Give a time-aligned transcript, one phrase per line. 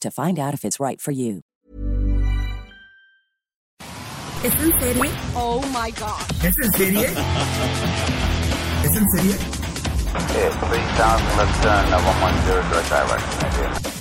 [0.00, 1.42] to find out if it's right for you.
[4.44, 5.10] ¿Es en serie?
[5.34, 6.20] Oh my god.
[6.44, 7.06] ¿Es en serie?
[8.84, 9.34] ¿Es en serie?
[10.14, 13.96] Okay, 3000, let's turn 110 direct direction.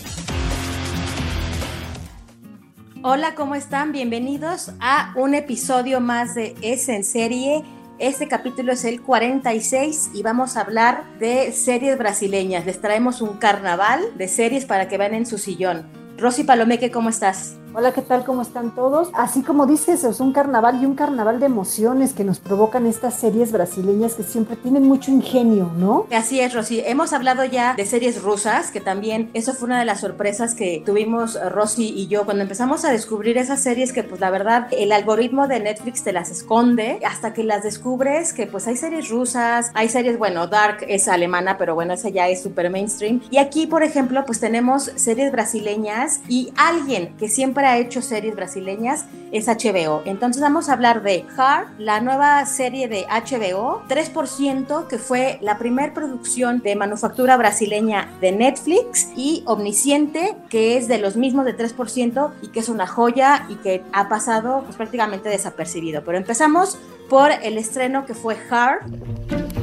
[3.08, 3.92] Hola, ¿cómo están?
[3.92, 7.64] Bienvenidos a un episodio más de Es en serie.
[7.98, 12.66] Este capítulo es el 46 y vamos a hablar de series brasileñas.
[12.66, 15.86] Les traemos un carnaval de series para que vean en su sillón.
[16.18, 17.56] Rosy Palomeque, ¿cómo estás?
[17.78, 18.23] Hola, ¿qué tal?
[18.23, 19.09] ¿Cómo están todos?
[19.12, 23.16] Así como dices, es un carnaval y un carnaval de emociones que nos provocan estas
[23.16, 26.08] series brasileñas que siempre tienen mucho ingenio, ¿no?
[26.09, 26.80] Así es, Rosy.
[26.86, 30.84] Hemos hablado ya de series rusas, que también eso fue una de las sorpresas que
[30.86, 34.68] tuvimos eh, Rosy y yo cuando empezamos a descubrir esas series que pues la verdad
[34.72, 39.09] el algoritmo de Netflix te las esconde hasta que las descubres que pues hay series
[39.09, 43.20] rusas, hay series, bueno, Dark es alemana, pero bueno, esa ya es súper mainstream.
[43.31, 48.36] Y aquí, por ejemplo, pues tenemos series brasileñas y alguien que siempre ha hecho series
[48.36, 50.02] brasileñas es HBO.
[50.06, 55.58] Entonces vamos a hablar de Hard, la nueva serie de HBO, 3%, que fue la
[55.58, 61.58] primer producción de manufactura brasileña de Netflix, y Omnisciente, que es de los mismos de
[61.58, 66.04] 3% y que es una joya y que ha pasado pues, prácticamente desapercibido.
[66.04, 66.78] Pero empezamos
[67.09, 68.86] por el estreno que fue Hard.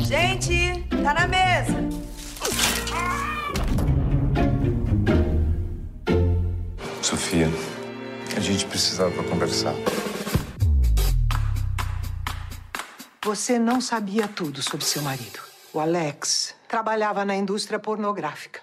[0.08, 1.91] Gente, tá na mesa.
[8.82, 9.74] Precisava conversar.
[13.24, 15.38] Você não sabia tudo sobre seu marido.
[15.72, 18.60] O Alex trabalhava na indústria pornográfica.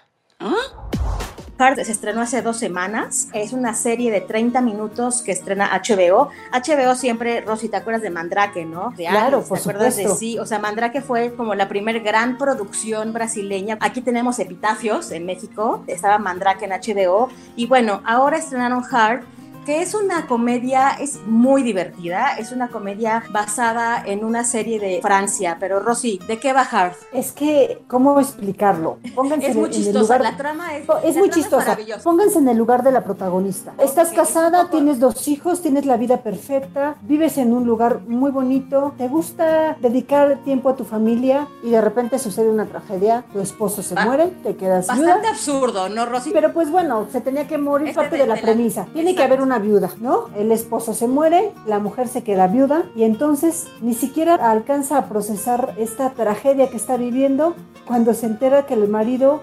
[1.58, 3.28] Hard se estrenó hace dos semanas.
[3.32, 6.28] Es una serie de 30 minutos que estrena HBO.
[6.52, 8.90] HBO siempre, Rosy, ¿te acuerdas de Mandrake, no?
[8.96, 10.12] De Claro, Alice, por ¿Te acuerdas supuesto.
[10.14, 10.38] de sí?
[10.38, 13.76] O sea, Mandrake fue como la primer gran producción brasileña.
[13.80, 15.82] Aquí tenemos Epitafios en México.
[15.86, 17.28] Estaba Mandrake en HBO.
[17.56, 19.24] Y bueno, ahora estrenaron Hard
[19.66, 25.00] que es una comedia, es muy divertida, es una comedia basada en una serie de
[25.02, 26.92] Francia, pero Rosy, ¿de qué va Hard?
[27.12, 28.98] Es que, ¿cómo explicarlo?
[29.14, 31.78] Pónganse Es muy en el chistosa, lugar- la trama es, Es la muy trama chistosa.
[32.02, 33.72] Pónganse en el lugar de la protagonista.
[33.78, 38.94] Estás casada, tienes dos hijos, tienes la vida perfecta, vives en un lugar muy bonito,
[38.96, 43.82] te gusta dedicar tiempo a tu familia y de repente sucede una tragedia, tu esposo
[43.82, 45.06] se muere, te quedas viuda.
[45.06, 46.30] Bastante absurdo, ¿no, Rosy?
[46.32, 48.86] Pero pues bueno, se tenía que morir Este parte de- de la de la- premisa.
[48.92, 50.28] Tiene que haber una viuda, ¿no?
[50.36, 55.08] El esposo se muere, la mujer se queda viuda y entonces ni siquiera alcanza a
[55.08, 57.54] procesar esta tragedia que está viviendo
[57.86, 59.40] cuando se entera que el marido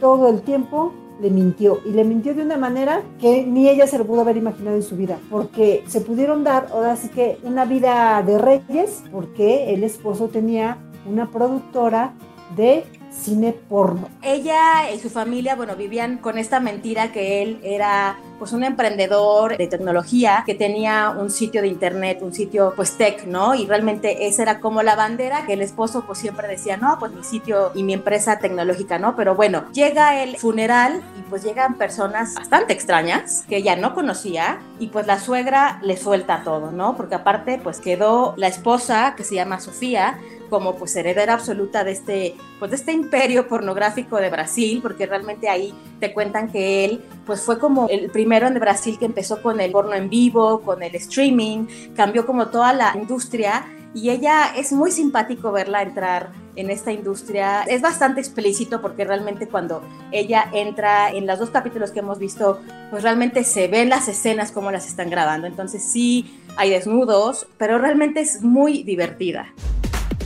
[0.00, 3.98] todo el tiempo le mintió y le mintió de una manera que ni ella se
[3.98, 7.64] lo pudo haber imaginado en su vida porque se pudieron dar ahora sí que una
[7.64, 12.14] vida de reyes porque el esposo tenía una productora
[12.56, 14.08] de cine porno.
[14.22, 19.56] Ella y su familia, bueno, vivían con esta mentira que él era pues un emprendedor
[19.56, 23.54] de tecnología que tenía un sitio de internet, un sitio pues tech, ¿no?
[23.54, 27.12] Y realmente esa era como la bandera que el esposo pues siempre decía, no, pues
[27.12, 29.14] mi sitio y mi empresa tecnológica, ¿no?
[29.14, 34.58] Pero bueno, llega el funeral y pues llegan personas bastante extrañas que ella no conocía
[34.80, 36.96] y pues la suegra le suelta todo, ¿no?
[36.96, 40.18] Porque aparte pues quedó la esposa que se llama Sofía
[40.52, 45.48] como pues heredera absoluta de este pues de este imperio pornográfico de Brasil, porque realmente
[45.48, 49.62] ahí te cuentan que él pues fue como el primero en Brasil que empezó con
[49.62, 51.64] el porno en vivo, con el streaming,
[51.96, 53.64] cambió como toda la industria
[53.94, 57.62] y ella es muy simpático verla entrar en esta industria.
[57.62, 62.60] Es bastante explícito porque realmente cuando ella entra en los dos capítulos que hemos visto,
[62.90, 65.46] pues realmente se ven las escenas como las están grabando.
[65.46, 69.46] Entonces sí hay desnudos, pero realmente es muy divertida.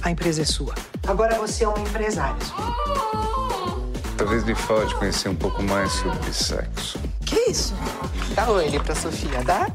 [0.07, 0.73] A empresa é sua.
[1.05, 2.37] Agora você é um empresário.
[4.17, 7.01] Talvez lhe falte conhecer um pouco mais sobre sexo.
[7.27, 7.75] Que isso?
[8.33, 9.67] Dá ele pra Sofia, dá?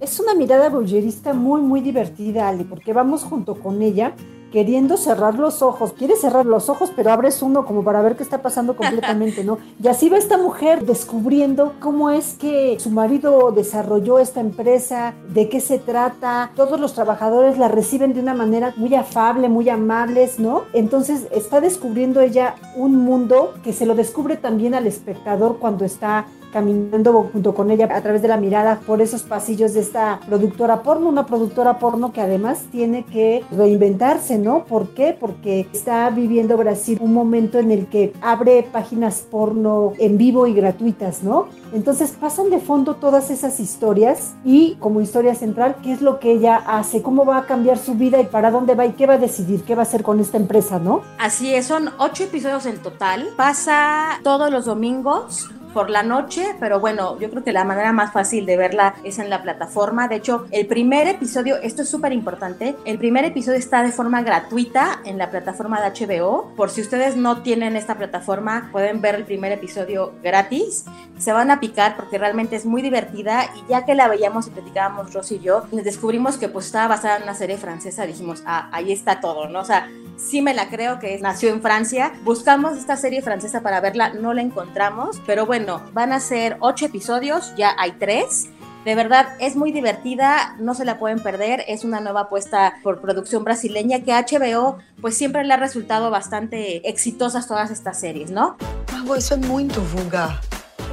[0.00, 4.14] Es una mirada bollerista muy, muy divertida, Ale, porque vamos junto con ella
[4.54, 5.94] queriendo cerrar los ojos.
[5.94, 9.58] Quieres cerrar los ojos, pero abres uno como para ver qué está pasando completamente, ¿no?
[9.82, 15.48] Y así va esta mujer descubriendo cómo es que su marido desarrolló esta empresa, de
[15.48, 16.52] qué se trata.
[16.54, 20.62] Todos los trabajadores la reciben de una manera muy afable, muy amables, ¿no?
[20.72, 26.26] Entonces está descubriendo ella un mundo que se lo descubre también al espectador cuando está
[26.54, 30.84] caminando junto con ella a través de la mirada por esos pasillos de esta productora
[30.84, 34.64] porno, una productora porno que además tiene que reinventarse, ¿no?
[34.64, 35.16] ¿Por qué?
[35.18, 40.54] Porque está viviendo Brasil un momento en el que abre páginas porno en vivo y
[40.54, 41.48] gratuitas, ¿no?
[41.72, 46.30] Entonces pasan de fondo todas esas historias y como historia central, ¿qué es lo que
[46.30, 47.02] ella hace?
[47.02, 49.64] ¿Cómo va a cambiar su vida y para dónde va y qué va a decidir?
[49.64, 51.00] ¿Qué va a hacer con esta empresa, no?
[51.18, 53.30] Así es, son ocho episodios en total.
[53.36, 58.12] Pasa todos los domingos por la noche, pero bueno, yo creo que la manera más
[58.12, 60.08] fácil de verla es en la plataforma.
[60.08, 64.22] De hecho, el primer episodio, esto es súper importante, el primer episodio está de forma
[64.22, 66.52] gratuita en la plataforma de HBO.
[66.56, 70.84] Por si ustedes no tienen esta plataforma, pueden ver el primer episodio gratis.
[71.18, 74.50] Se van a picar porque realmente es muy divertida y ya que la veíamos y
[74.50, 78.68] platicábamos Rosy y yo, descubrimos que pues estaba basada en una serie francesa, dijimos, ah,
[78.70, 79.60] ahí está todo, ¿no?
[79.60, 82.12] O sea, sí me la creo que nació en Francia.
[82.22, 86.86] Buscamos esta serie francesa para verla, no la encontramos, pero bueno, van a ser ocho
[86.86, 88.48] episodios, ya hay tres.
[88.84, 91.64] De verdad, es muy divertida, no se la pueden perder.
[91.68, 96.86] Es una nueva apuesta por producción brasileña que HBO, pues siempre le ha resultado bastante
[96.88, 98.56] exitosas todas estas series, ¿no?
[98.92, 100.40] Margot, isso é muito vulgar.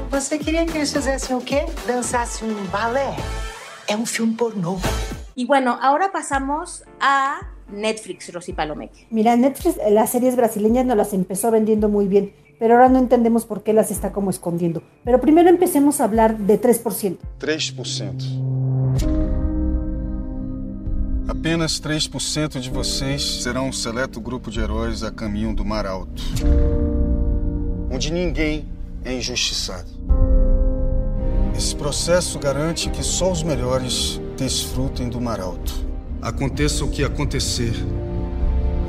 [0.09, 1.65] Você queria que eles fizessem o quê?
[1.85, 3.15] Dançassem um balé?
[3.88, 4.79] É um filme pornô.
[5.35, 9.07] Y bueno, ahora pasamos a Netflix, Rosy Palomeque.
[9.09, 13.44] Mira, Netflix las series brasileñas nos las empezó vendiendo muy bien, pero ahora no entendemos
[13.44, 14.84] por qué las está como escondiendo.
[15.04, 17.18] Pero primero empecemos a hablar de 3%.
[17.40, 18.13] 3%.
[21.28, 26.22] Apenas 3% de vocês serão um seleto grupo de heróis a caminho do Mar Alto,
[27.90, 28.68] onde ninguém
[29.04, 29.90] é injustiçado.
[31.57, 35.74] Esse processo garante que só os melhores desfrutem do Mar Alto.
[36.22, 37.74] Aconteça o que acontecer,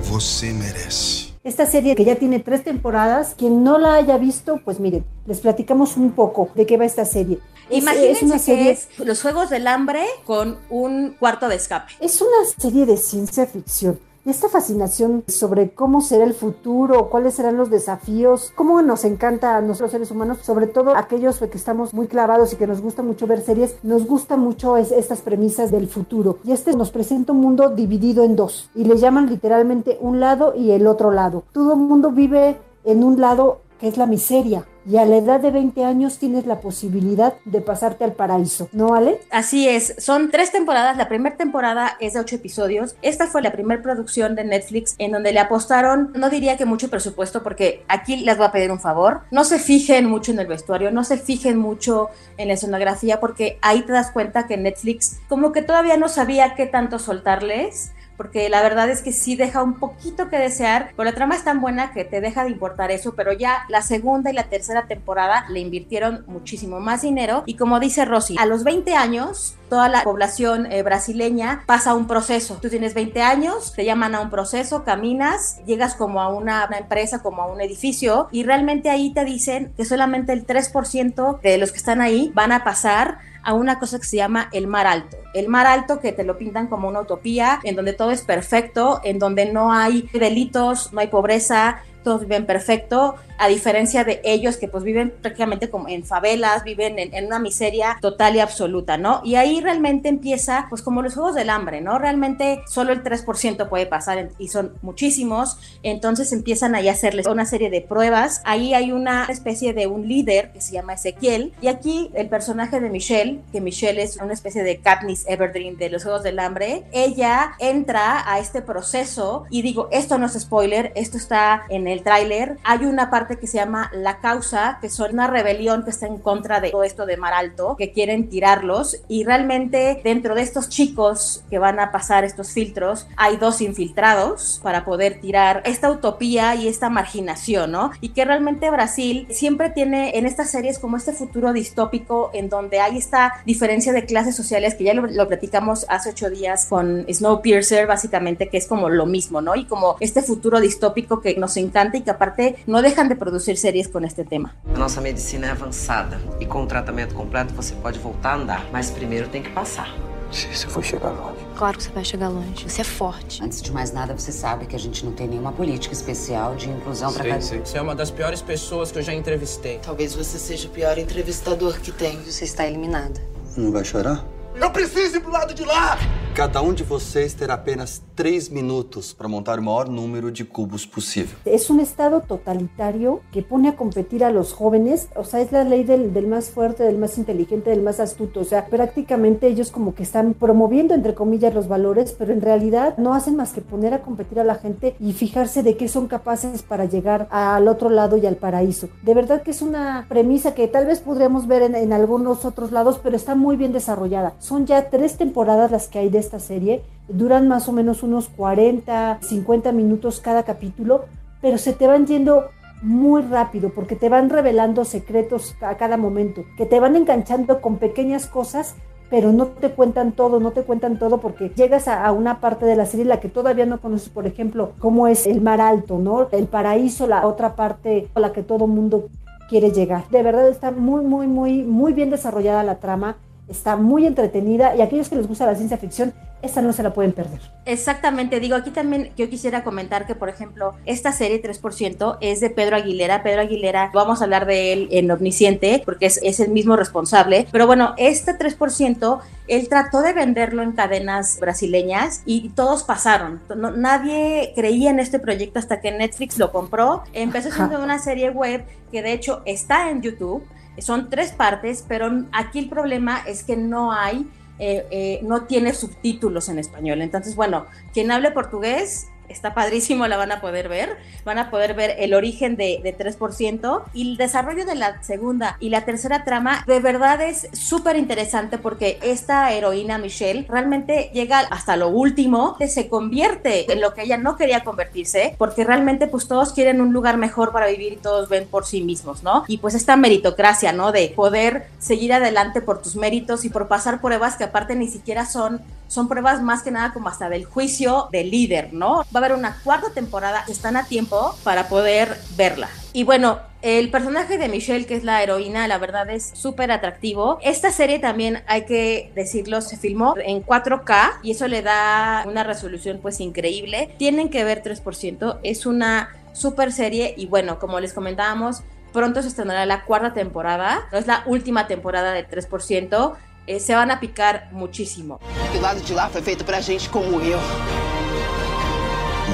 [0.03, 1.32] você merece.
[1.45, 5.41] Esta serie que ya tiene tres temporadas, quien no la haya visto, pues miren, les
[5.41, 7.41] platicamos un poco de qué va esta serie.
[7.69, 11.95] Imagínense es una que es los Juegos del Hambre con un cuarto de escape.
[11.99, 13.99] es una serie de ciencia ficción.
[14.25, 19.61] Esta fascinación sobre cómo será el futuro, cuáles serán los desafíos, cómo nos encanta a
[19.61, 23.27] nosotros seres humanos, sobre todo aquellos que estamos muy clavados y que nos gusta mucho
[23.27, 26.39] ver series, nos gusta mucho es- estas premisas del futuro.
[26.45, 30.55] Y este nos presenta un mundo dividido en dos y le llaman literalmente un lado
[30.55, 31.43] y el otro lado.
[31.53, 34.65] Todo el mundo vive en un lado es la miseria.
[34.85, 38.95] Y a la edad de 20 años tienes la posibilidad de pasarte al paraíso, ¿no,
[38.95, 39.21] Ale?
[39.31, 40.97] Así es, son tres temporadas.
[40.97, 42.97] La primera temporada es de ocho episodios.
[43.01, 46.91] Esta fue la primera producción de Netflix en donde le apostaron, no diría que mucho
[46.91, 49.21] presupuesto, porque aquí les voy a pedir un favor.
[49.31, 53.59] No se fijen mucho en el vestuario, no se fijen mucho en la escenografía, porque
[53.63, 58.49] ahí te das cuenta que Netflix como que todavía no sabía qué tanto soltarles porque
[58.49, 61.61] la verdad es que sí deja un poquito que desear, pero la trama es tan
[61.61, 65.47] buena que te deja de importar eso, pero ya la segunda y la tercera temporada
[65.49, 70.03] le invirtieron muchísimo más dinero y como dice Rosy, a los 20 años toda la
[70.03, 72.59] población eh, brasileña pasa un proceso.
[72.61, 76.77] Tú tienes 20 años, te llaman a un proceso, caminas, llegas como a una, una
[76.77, 81.59] empresa, como a un edificio y realmente ahí te dicen que solamente el 3% de
[81.59, 84.87] los que están ahí van a pasar a una cosa que se llama el mar
[84.87, 85.17] alto.
[85.35, 89.01] El mar alto que te lo pintan como una utopía, en donde todo es perfecto,
[89.05, 94.57] en donde no hay delitos, no hay pobreza, todos viven perfecto, a diferencia de ellos
[94.57, 99.21] que pues viven prácticamente como en favelas, viven en, una miseria total y absoluta, ¿no?
[99.25, 101.99] Y ahí realmente empieza pues como los Juegos del Hambre, ¿no?
[101.99, 107.45] Realmente solo el 3% puede pasar y son muchísimos, entonces empiezan ahí a hacerles una
[107.45, 111.69] serie de pruebas, ahí hay una especie de un líder que se llama Ezequiel y
[111.69, 116.05] aquí el personaje de Michelle, que Michelle es una especie de Katniss Everdeen de los
[116.05, 121.17] Juegos del Hambre, ella entra a este proceso y digo, esto no es spoiler, esto
[121.17, 125.85] está en tráiler, hay una parte que se llama La Causa, que son una rebelión
[125.85, 130.01] que está en contra de todo esto de Mar Alto, que quieren tirarlos y realmente
[130.03, 135.21] dentro de estos chicos que van a pasar estos filtros hay dos infiltrados para poder
[135.21, 137.91] tirar esta utopía y esta marginación, ¿no?
[138.01, 142.81] Y que realmente Brasil siempre tiene en estas series como este futuro distópico en donde
[142.81, 147.05] hay esta diferencia de clases sociales que ya lo, lo platicamos hace ocho días con
[147.09, 149.55] Snowpiercer, básicamente, que es como lo mismo, ¿no?
[149.57, 153.17] Y como este futuro distópico que nos encanta encanta y que aparte no dejan de
[153.17, 154.55] producir series con este tema.
[154.75, 158.67] A nossa medicina é avançada e com o tratamento completo você pode voltar a andar,
[158.73, 159.93] mas primeiro tem que passar.
[160.31, 161.45] Se você for chegar longe.
[161.57, 162.67] Claro que você vai chegar longe.
[162.67, 163.43] Você é forte.
[163.45, 166.71] Antes de mais nada, você sabe que a gente não tem nenhuma política especial de
[166.71, 167.41] inclusão para cada...
[167.41, 169.79] Você é uma das piores pessoas que eu já entrevistei.
[169.83, 172.19] Talvez você seja o pior entrevistador que tem.
[172.23, 173.21] Você está eliminada.
[173.59, 174.25] Não vai chorar?
[174.55, 175.99] Eu preciso ir pro lado de lá!
[176.35, 180.87] Cada um de vocês terá apenas tres minutos para montar o maior número de cubos
[180.87, 181.37] possível.
[181.45, 185.63] Es un estado totalitario que pone a competir a los jóvenes, o sea, es la
[185.63, 189.71] ley del, del, más fuerte, del más inteligente, del más astuto, o sea, prácticamente ellos
[189.71, 193.61] como que están promoviendo, entre comillas, los valores, pero en realidad no hacen más que
[193.61, 197.69] poner a competir a la gente y fijarse de qué son capaces para llegar al
[197.69, 198.89] otro lado y al paraíso.
[199.03, 202.73] De verdad que es una premisa que tal vez podríamos ver en, en algunos otros
[202.73, 204.33] lados, pero está muy bien desarrollada.
[204.43, 208.29] Son ya tres temporadas las que hay de esta serie, duran más o menos unos
[208.29, 211.05] 40, 50 minutos cada capítulo,
[211.41, 212.47] pero se te van yendo
[212.83, 217.77] muy rápido porque te van revelando secretos a cada momento, que te van enganchando con
[217.77, 218.75] pequeñas cosas
[219.11, 222.75] pero no te cuentan todo, no te cuentan todo porque llegas a, una parte de
[222.75, 226.29] la serie la que todavía no conoces, por ejemplo, cómo es el mar alto, ¿no?
[226.33, 229.09] El paraíso, la otra parte a la que todo mundo
[229.51, 230.09] quiere llegar.
[230.09, 233.19] De verdad está muy, muy, muy, muy bien desarrollada la trama
[233.49, 236.93] está muy entretenida y aquellos que les gusta la ciencia ficción, esta no se la
[236.93, 237.41] pueden perder.
[237.65, 242.51] Exactamente, digo, aquí también yo quisiera comentar que, por ejemplo, esta serie 3% es de
[242.51, 243.23] Pedro Aguilera.
[243.23, 247.47] Pedro Aguilera, vamos a hablar de él en Omnisciente, porque es, es el mismo responsable.
[247.53, 253.41] Pero bueno, este 3%, él trató de venderlo en cadenas brasileñas y todos pasaron.
[253.55, 257.05] No, nadie creía en este proyecto hasta que Netflix lo compró.
[257.13, 260.45] Empezó siendo una serie web que de hecho está en YouTube
[260.79, 265.75] son tres partes, pero aquí el problema es que no hay, eh, eh, no tiene
[265.75, 267.03] subtítulos en español.
[267.03, 270.97] Entonces, bueno, quien hable portugués está padrísimo, la van a poder ver.
[271.25, 275.57] Van a poder ver el origen de, de 3% y el desarrollo de la segunda
[275.61, 276.65] y la tercera trama.
[276.67, 282.89] De verdad es súper interesante porque esta heroína Michelle realmente llega hasta lo último, se
[282.89, 287.17] convierte en lo que ella no quería convertirse, porque realmente pues todos quieren un lugar
[287.17, 289.45] mejor para vivir y todos ven por sí mismos, ¿no?
[289.47, 290.93] Y pues esta meritocracia, ¿no?
[290.93, 295.27] De poder seguir adelante por tus méritos y por pasar pruebas que aparte ni siquiera
[295.27, 295.61] son,
[295.93, 299.05] son pruebas más que nada como hasta del juicio del líder, ¿no?
[299.05, 302.71] Va a haber una cuarta temporada, están a tiempo para poder verla.
[302.95, 307.39] Y bueno, el personaje de Michelle, que es la heroína, la verdad es súper atractivo.
[307.43, 312.43] Esta serie también, hay que decirlo, se filmó en 4K y eso le da una
[312.43, 313.95] resolución pues increíble.
[313.99, 318.63] Tienen que ver 3%, es una súper serie y bueno, como les comentábamos,
[318.95, 323.15] pronto se estrenará la cuarta temporada, no es la última temporada de 3%.
[323.47, 325.19] Eh, se van a picar muchísimo.
[325.55, 327.41] El lado de lá foi feito para gente como eu.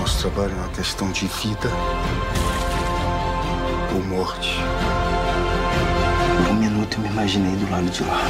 [0.00, 1.70] Nosso trabalho é uma questão de vida
[3.94, 4.56] ou morte.
[6.36, 8.20] Por un minuto me imaginé do lado de lá.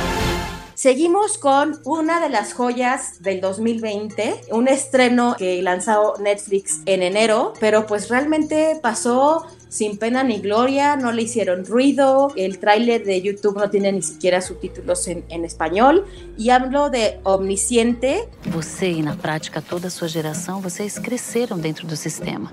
[0.75, 7.52] Seguimos con una de las joyas del 2020, un estreno que lanzó Netflix en enero,
[7.58, 13.20] pero pues realmente pasó sin pena ni gloria, no le hicieron ruido, el tráiler de
[13.20, 16.06] YouTube no tiene ni siquiera subtítulos en, en, español
[16.37, 18.28] y hablo de Omnisciente.
[18.46, 22.52] Você e na prática toda a sua geração, vocês cresceram dentro do sistema.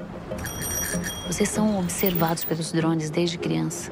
[1.27, 3.91] Vocês são observados pelos drones desde criança.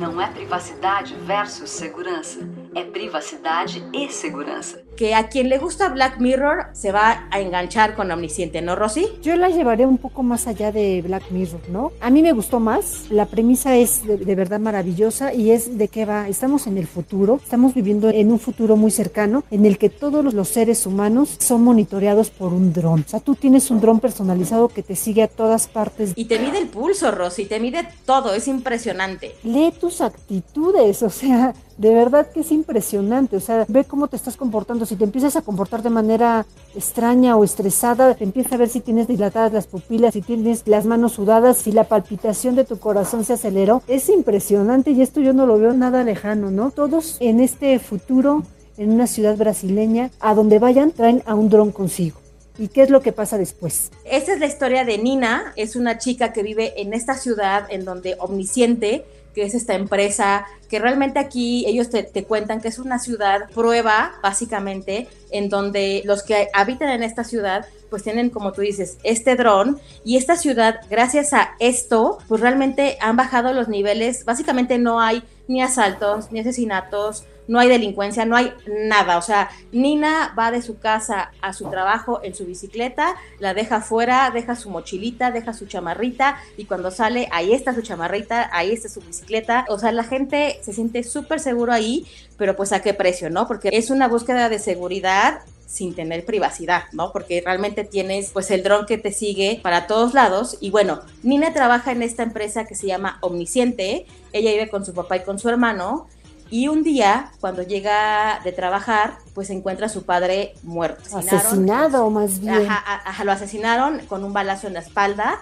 [0.00, 2.40] Não é privacidade versus segurança,
[2.74, 4.82] é privacidade e segurança.
[4.96, 9.06] Que a quien le gusta Black Mirror se va a enganchar con Omnisciente, ¿no, Rosy?
[9.22, 11.92] Yo la llevaré un poco más allá de Black Mirror, ¿no?
[12.00, 15.88] A mí me gustó más, la premisa es de, de verdad maravillosa y es de
[15.88, 19.78] qué va, estamos en el futuro, estamos viviendo en un futuro muy cercano en el
[19.78, 23.04] que todos los seres humanos son monitoreados por un dron.
[23.06, 26.12] O sea, tú tienes un dron personalizado que te sigue a todas partes.
[26.14, 29.34] Y te mide el pulso, Rosy, te mide todo, es impresionante.
[29.42, 34.16] Lee tus actitudes, o sea, de verdad que es impresionante, o sea, ve cómo te
[34.16, 38.68] estás comportando, si te empiezas a comportar de manera extraña o estresada, empieza a ver
[38.68, 42.78] si tienes dilatadas las pupilas, si tienes las manos sudadas, si la palpitación de tu
[42.78, 46.70] corazón se aceleró, es impresionante y esto yo no lo veo nada lejano, ¿no?
[46.70, 48.42] Todos en este futuro,
[48.76, 52.23] en una ciudad brasileña, a donde vayan, traen a un dron consigo.
[52.56, 53.90] ¿Y qué es lo que pasa después?
[54.04, 57.84] Esta es la historia de Nina, es una chica que vive en esta ciudad en
[57.84, 62.78] donde Omnisciente que es esta empresa, que realmente aquí ellos te, te, cuentan que es
[62.78, 68.52] una ciudad prueba, básicamente, en donde los que habitan en esta ciudad, pues tienen, como
[68.52, 69.80] tú dices, este dron.
[70.04, 75.22] Y esta ciudad, gracias a esto, pues realmente han bajado los niveles, básicamente no hay
[75.48, 79.18] ni asaltos, ni asesinatos, no hay delincuencia, no hay nada.
[79.18, 83.80] O sea, Nina va de su casa a su trabajo en su bicicleta, la deja
[83.80, 88.72] fuera, deja su mochilita, deja su chamarrita y cuando sale, ahí está su chamarrita, ahí
[88.72, 89.64] está su bicicleta.
[89.68, 93.46] O sea, la gente se siente súper seguro ahí, pero pues a qué precio, ¿no?
[93.46, 97.10] Porque es una búsqueda de seguridad sin tener privacidad, ¿no?
[97.12, 101.52] Porque realmente tienes pues el dron que te sigue para todos lados y bueno, Nina
[101.52, 105.38] trabaja en esta empresa que se llama Omnisciente, ella vive con su papá y con
[105.38, 106.06] su hermano
[106.54, 111.18] y un día, cuando llega de trabajar, pues encuentra a su padre muerto.
[111.18, 112.68] Asesinado, más bien.
[112.70, 115.40] Ajá, lo asesinaron con un balazo en la espalda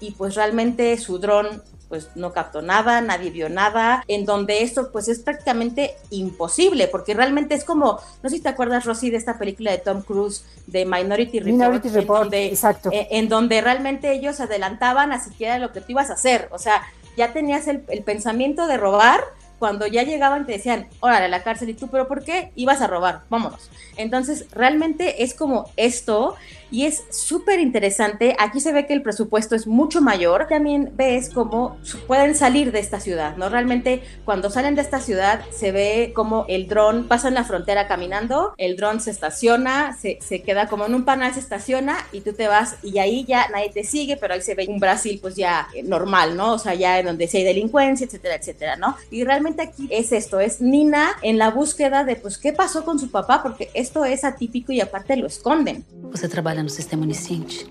[0.00, 4.92] y pues realmente su dron pues no captó nada, nadie vio nada, en donde esto
[4.92, 9.16] pues es prácticamente imposible, porque realmente es como, no sé si te acuerdas, Rosy, de
[9.16, 12.90] esta película de Tom Cruise, de Minority Report, Minority Report, en donde, exacto.
[12.92, 16.58] Eh, en donde realmente ellos adelantaban a siquiera lo que tú ibas a hacer, o
[16.58, 16.82] sea,
[17.16, 19.24] ya tenías el, el pensamiento de robar,
[19.60, 22.80] cuando ya llegaban te decían, órale, a la cárcel, y tú, pero ¿por qué ibas
[22.80, 23.24] a robar?
[23.28, 23.70] Vámonos.
[23.96, 26.34] Entonces, realmente es como esto,
[26.70, 28.36] y es súper interesante.
[28.38, 30.46] Aquí se ve que el presupuesto es mucho mayor.
[30.48, 33.48] También ves cómo pueden salir de esta ciudad, ¿no?
[33.48, 37.88] Realmente cuando salen de esta ciudad se ve como el dron pasa en la frontera
[37.88, 42.20] caminando, el dron se estaciona, se, se queda como en un panel, se estaciona y
[42.20, 45.18] tú te vas y ahí ya nadie te sigue, pero ahí se ve un Brasil
[45.20, 46.52] pues ya eh, normal, ¿no?
[46.52, 48.96] O sea, ya en donde sí hay delincuencia, etcétera, etcétera, ¿no?
[49.10, 52.98] Y realmente aquí es esto, es Nina en la búsqueda de pues qué pasó con
[52.98, 55.84] su papá, porque esto es atípico y aparte lo esconden.
[56.10, 56.28] Você
[56.60, 57.66] trabalha no sistema onisciente?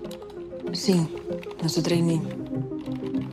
[0.74, 1.08] Sim,
[1.62, 2.20] mas eu treinei.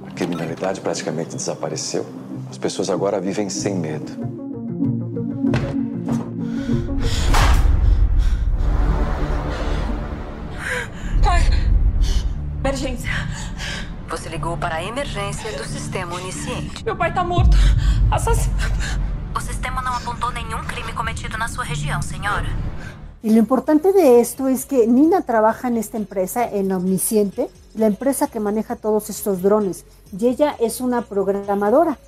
[0.06, 2.06] A criminalidade praticamente desapareceu.
[2.50, 4.12] As pessoas agora vivem sem medo.
[11.24, 11.42] Pai,
[12.60, 13.12] emergência.
[14.10, 16.86] Você ligou para a emergência do sistema onisciente.
[16.86, 17.58] Meu pai tá morto.
[18.10, 18.78] Assassinado.
[19.36, 22.48] O sistema não apontou nenhum crime cometido na sua região, senhora.
[23.28, 27.88] Y lo importante de esto es que Nina trabaja en esta empresa, en Omnisciente, la
[27.88, 29.84] empresa que maneja todos estos drones,
[30.18, 32.00] y ella es una programadora.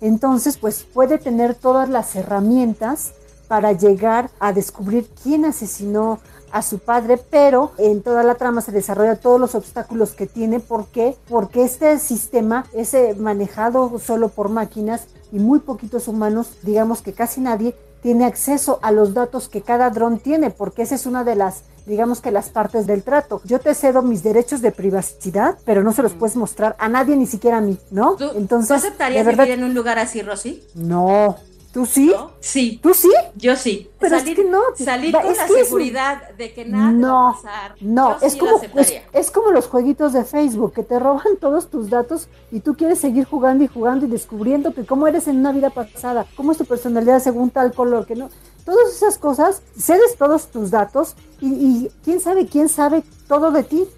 [0.00, 3.10] Entonces, pues puede tener todas las herramientas
[3.48, 6.20] para llegar a descubrir quién asesinó
[6.52, 10.60] a su padre, pero en toda la trama se desarrolla todos los obstáculos que tiene.
[10.60, 11.16] ¿Por qué?
[11.28, 17.14] Porque este sistema es eh, manejado solo por máquinas y muy poquitos humanos, digamos que
[17.14, 17.74] casi nadie,
[18.08, 21.64] tiene acceso a los datos que cada dron tiene, porque esa es una de las,
[21.84, 23.42] digamos que las partes del trato.
[23.44, 27.16] Yo te cedo mis derechos de privacidad, pero no se los puedes mostrar a nadie,
[27.16, 28.16] ni siquiera a mí, ¿no?
[28.16, 30.64] ¿Tú, Entonces, ¿tú aceptarías verdad, vivir en un lugar así, Rosy?
[30.74, 31.36] No,
[31.72, 32.12] ¿Tú sí?
[32.14, 32.30] ¿No?
[32.40, 32.80] Sí.
[32.82, 33.10] ¿Tú sí?
[33.36, 33.90] Yo sí.
[33.98, 34.60] Pero salir, es que no.
[34.74, 36.38] Salir con la seguridad es...
[36.38, 37.74] de que nada no, va a pasar.
[37.80, 41.36] No, Yo es, sí como, es, es, como los jueguitos de Facebook que te roban
[41.40, 45.28] todos tus datos y tú quieres seguir jugando y jugando y descubriendo que cómo eres
[45.28, 48.30] en una vida pasada, cómo es tu personalidad según tal color, que no.
[48.64, 53.62] Todas esas cosas, cedes todos tus datos y, y quién sabe, quién sabe todo de
[53.62, 53.88] ti.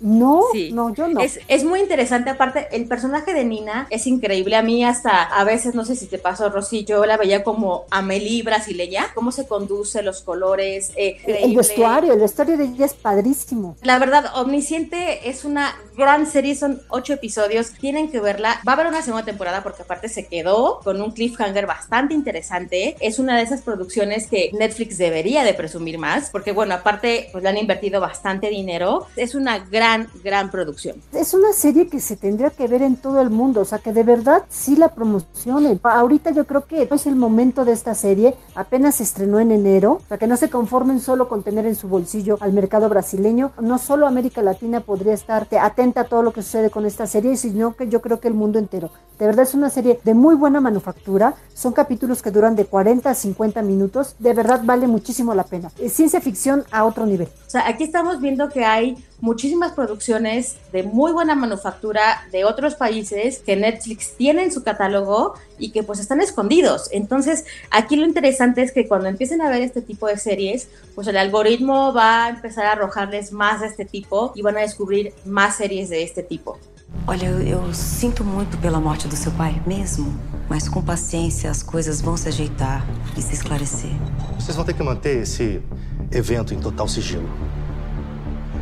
[0.00, 0.70] No, sí.
[0.72, 1.20] no, yo no.
[1.20, 4.56] Es, es, muy interesante, aparte, el personaje de Nina es increíble.
[4.56, 7.84] A mí hasta a veces, no sé si te pasó, Rosy, yo la veía como
[7.90, 10.92] Amelie brasileña, cómo se conduce, los colores.
[10.96, 13.76] Eh, el vestuario, el vestuario de ella es padrísimo.
[13.82, 18.60] La verdad, Omnisciente es una gran serie, son ocho episodios, tienen que verla.
[18.66, 22.96] Va a haber una segunda temporada porque aparte se quedó con un cliffhanger bastante interesante.
[23.00, 27.42] Es una de esas producciones que Netflix debería de presumir más, porque bueno, aparte, pues
[27.42, 29.06] le han invertido bastante dinero.
[29.16, 30.96] Es una gran gran, gran producción.
[31.12, 33.92] Es una serie que se tendría que ver en todo el mundo, o sea, que
[33.92, 35.80] de verdad sí la promocionen.
[35.82, 40.00] Ahorita yo creo que es el momento de esta serie, apenas se estrenó en enero,
[40.04, 43.52] o sea, que no se conformen solo con tener en su bolsillo al mercado brasileño,
[43.60, 47.36] no solo América Latina podría estar atenta a todo lo que sucede con esta serie,
[47.36, 48.90] sino que yo creo que el mundo entero.
[49.18, 53.10] De verdad es una serie de muy buena manufactura, son capítulos que duran de 40
[53.10, 55.72] a 50 minutos, de verdad vale muchísimo la pena.
[55.78, 57.28] Es ciencia ficción a otro nivel.
[57.46, 62.74] O sea, aquí estamos viendo que hay muchísimas producciones de muy buena manufactura de otros
[62.74, 66.88] países que Netflix tiene en su catálogo y que pues están escondidos.
[66.92, 71.06] Entonces, aquí lo interesante es que cuando empiecen a ver este tipo de series, pues
[71.08, 75.12] el algoritmo va a empezar a arrojarles más de este tipo y van a descubrir
[75.24, 76.58] más series de este tipo.
[77.06, 80.18] Olha, eu, eu, sinto muito pela morte do seu pai, mesmo.
[80.48, 83.90] Mas com paciência as coisas vão se ajeitar e se esclarecer.
[84.38, 85.62] Vocês vão ter que manter esse
[86.10, 87.28] evento em total sigilo.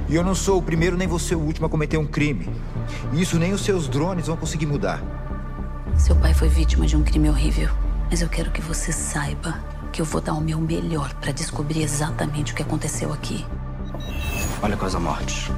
[0.09, 2.49] E eu não sou o primeiro nem ser o último a cometer um crime.
[3.13, 5.03] Isso nem os seus drones vão conseguir mudar.
[5.97, 7.69] Seu pai foi vítima de um crime horrível.
[8.09, 9.59] Mas eu quero que você saiba
[9.93, 13.45] que eu vou dar o meu melhor para descobrir exatamente o que aconteceu aqui.
[14.63, 15.51] Olha com as mortes.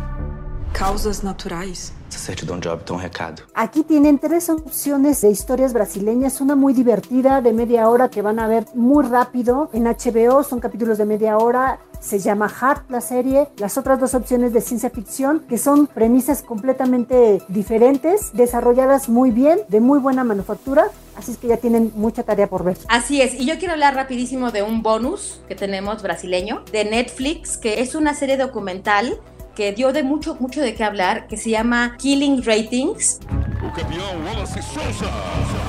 [0.72, 1.92] Causas naturais.
[2.08, 3.42] Essa certidão de óbito é um recado.
[3.54, 8.38] Aquí tienen tres opciones de historias brasileñas, una muy divertida de media hora que van
[8.38, 13.00] a ver muy rápido en HBO, son capítulos de media hora, se llama Heart la
[13.00, 19.30] serie, las otras dos opciones de ciencia ficción que son premisas completamente diferentes, desarrolladas muy
[19.30, 20.84] bien, de muy buena manufactura,
[21.16, 22.78] así es que ya tienen mucha tarea por ver.
[22.88, 27.56] Así es, y yo quiero hablar rapidísimo de un bonus que tenemos brasileño de Netflix,
[27.56, 29.18] que es una serie documental
[29.54, 33.18] que dio de mucho, mucho de qué hablar, que se llama Killing Ratings.
[33.60, 35.67] O campeão Wallace Souza.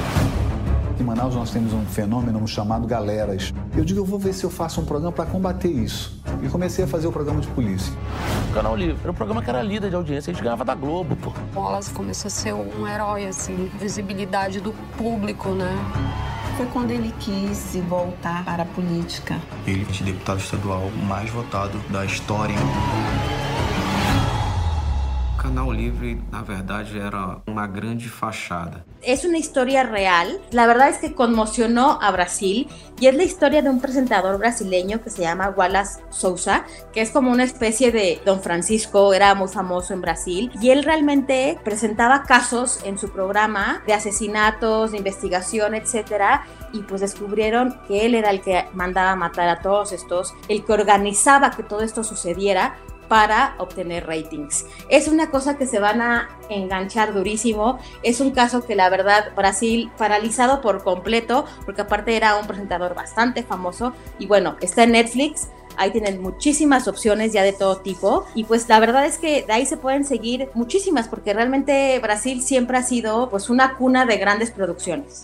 [1.10, 3.52] Em Manaus nós temos um fenômeno chamado galeras.
[3.76, 6.22] Eu digo, eu vou ver se eu faço um programa para combater isso.
[6.44, 7.92] E comecei a fazer o programa de polícia.
[8.52, 10.76] O Canal Livre era um programa que era líder de audiência, a gente ganhava da
[10.76, 11.34] Globo, pô.
[11.56, 15.76] Wallace começou a ser um herói, assim, visibilidade do público, né?
[16.58, 19.40] Foi quando ele quis voltar para a política.
[19.66, 22.56] Ele é deputado estadual mais votado da história.
[25.40, 28.86] Canal Livre, na verdade, era una grande fachada.
[29.02, 30.42] Es una historia real.
[30.52, 32.68] La verdad es que conmocionó a Brasil
[33.00, 37.12] y es la historia de un presentador brasileño que se llama Wallace Souza, que es
[37.12, 42.24] como una especie de Don Francisco, era muy famoso en Brasil y él realmente presentaba
[42.24, 48.32] casos en su programa de asesinatos, de investigación, etcétera, y pues descubrieron que él era
[48.32, 52.76] el que mandaba matar a todos estos, el que organizaba que todo esto sucediera
[53.10, 54.66] para obtener ratings.
[54.88, 57.80] Es una cosa que se van a enganchar durísimo.
[58.04, 62.96] Es un caso que la verdad Brasil paralizado por completo, porque aparte era un presentador
[62.96, 65.50] bastante famoso y bueno, está en Netflix.
[65.76, 68.26] Ahí tienen muchísimas opciones ya de todo tipo.
[68.36, 72.44] Y pues la verdad es que de ahí se pueden seguir muchísimas, porque realmente Brasil
[72.44, 75.24] siempre ha sido pues una cuna de grandes producciones.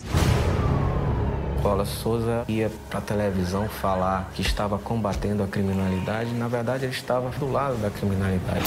[1.66, 6.92] Wallace Souza ia para a televisão falar que estava combatendo a criminalidade, na verdade ele
[6.92, 8.64] estava do lado da criminalidade.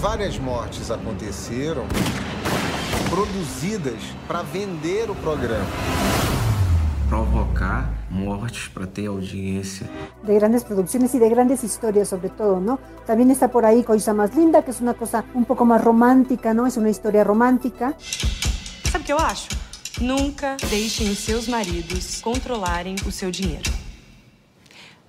[0.00, 1.84] Várias mortes aconteceram
[3.08, 5.66] produzidas para vender o programa.
[7.08, 9.88] Provocar mortes para ter audiência.
[10.24, 12.80] De grandes producciones y de grandes historias sobre todo, ¿no?
[13.06, 16.52] También está por ahí Coisa Más Linda, que es una cosa un poco más romántica,
[16.52, 16.66] ¿no?
[16.66, 17.94] Es una historia romántica.
[18.90, 19.61] Sabe o que eu acho?
[20.00, 23.70] Nunca deixem os seus maridos controlarem o seu dinheiro.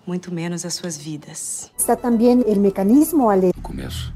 [0.06, 1.72] Muito menos as suas vidas.
[1.78, 3.54] Está también el mecanismo, Ale.
[3.62, 4.14] Começo.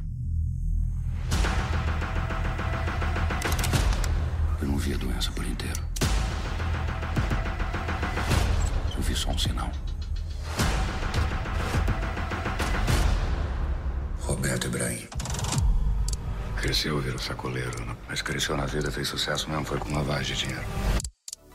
[4.61, 5.81] Eu não vi a doença por inteiro.
[8.95, 9.71] Eu vi só um sinal.
[14.19, 15.06] Roberto Ibrahim.
[16.61, 17.71] Cresceu, virou sacoleiro,
[18.09, 20.65] mas cresceu na vida, fez sucesso mesmo, foi com lavagem de dinheiro.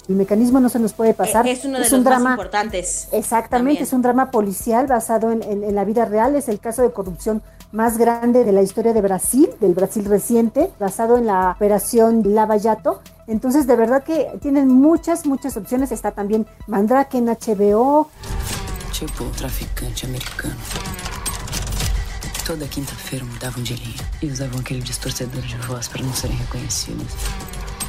[0.08, 1.46] El mecanismo no se nos puede pasar.
[1.46, 3.08] Es uno de es los un drama, más importantes.
[3.12, 3.82] Exactamente, también.
[3.82, 6.34] es un drama policial basado en, en- en la vida real.
[6.34, 10.70] Es el caso de corrupción más grande de la historia de Brasil, del Brasil reciente,
[10.80, 13.00] basado en la operación Lava Jato.
[13.28, 15.92] Entonces, de verdad que tienen muchas, muchas opciones.
[15.92, 18.08] Está también Mandrake en HBO.
[18.10, 20.54] O traficante americano.
[22.46, 27.06] Toda quinta-feira mudavam de linha e usavam aquele distorcedor de voz para não serem reconhecidos.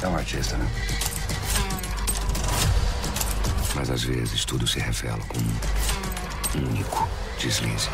[0.00, 0.66] É um artista, né?
[3.74, 5.44] Mas às vezes tudo se revela como
[6.54, 7.08] um único
[7.42, 7.88] deslize.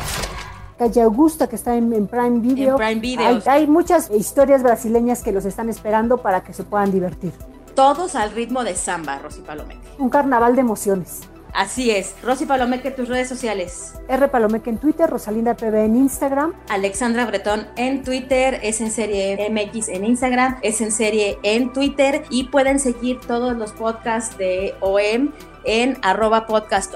[0.77, 2.73] Calle Augusta, que está en, en Prime Video.
[2.73, 3.27] En Prime Video.
[3.27, 7.33] Hay, hay muchas historias brasileñas que los están esperando para que se puedan divertir.
[7.73, 9.81] Todos al ritmo de samba, Rosy Palomeque.
[9.97, 11.21] Un carnaval de emociones.
[11.53, 12.15] Así es.
[12.23, 13.93] Rosy Palomeque, tus redes sociales.
[14.07, 14.27] R.
[14.29, 16.53] Palomeque en Twitter, Rosalinda PB en Instagram.
[16.69, 22.23] Alexandra Bretón en Twitter, es en serie MX en Instagram, es en serie en Twitter
[22.29, 25.31] y pueden seguir todos los podcasts de OM
[25.65, 26.95] en arroba podcast.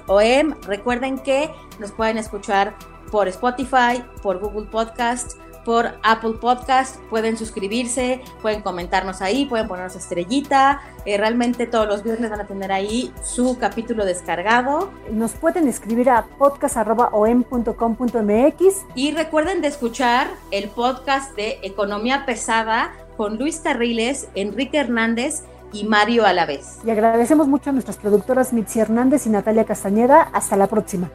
[0.66, 2.76] Recuerden que nos pueden escuchar
[3.12, 5.34] por Spotify, por Google Podcast,
[5.66, 10.82] por Apple Podcast, pueden suscribirse, pueden comentarnos ahí, pueden ponernos estrellita.
[11.06, 14.92] Eh, realmente todos los viernes van a tener ahí su capítulo descargado.
[15.12, 18.86] Nos pueden escribir a podcast.om.com.mx.
[18.96, 25.84] Y recuerden de escuchar el podcast de Economía Pesada con Luis Carriles, Enrique Hernández y
[25.86, 26.78] Mario Alavés.
[26.86, 30.22] Y agradecemos mucho a nuestras productoras Mitzi Hernández y Natalia Castañeda.
[30.22, 31.10] Hasta la próxima.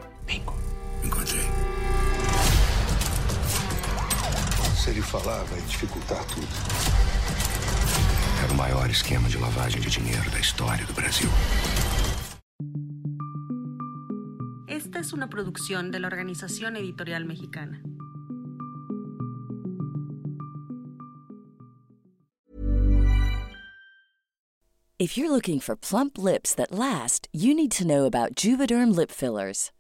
[5.00, 6.46] Ele falar, vai dificultar tudo.
[8.44, 11.28] Era o maior esquema de lavagem de dinheiro da história do Brasil.
[14.68, 17.82] Esta es una producción de la Organización Editorial Mexicana.
[24.98, 29.10] If you're looking for plump lips that last, you need to know about Juvederm lip
[29.10, 29.70] fillers.